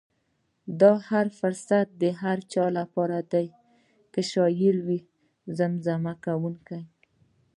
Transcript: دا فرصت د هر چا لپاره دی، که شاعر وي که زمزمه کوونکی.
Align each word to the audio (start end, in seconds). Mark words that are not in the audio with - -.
دا 0.81 0.93
فرصت 1.39 1.87
د 2.01 2.03
هر 2.21 2.37
چا 2.53 2.65
لپاره 2.79 3.17
دی، 3.33 3.47
که 4.13 4.21
شاعر 4.31 4.75
وي 4.85 4.99
که 5.07 5.09
زمزمه 5.57 6.13
کوونکی. 6.25 6.81